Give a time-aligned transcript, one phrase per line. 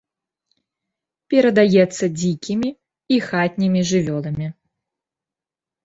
[1.33, 2.69] Перадаецца дзікімі
[3.13, 4.47] і хатнімі жывёламі.